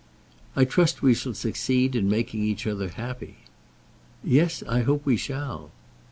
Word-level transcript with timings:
"I 0.55 0.65
trust 0.65 1.03
we 1.03 1.13
shall 1.13 1.35
succeed 1.35 1.95
in 1.95 2.09
making 2.09 2.43
each 2.43 2.65
other 2.65 2.89
happy." 2.89 3.35
"Yes; 4.23 4.63
I 4.67 4.81
hope 4.81 5.05
we 5.05 5.15
shall." 5.15 5.69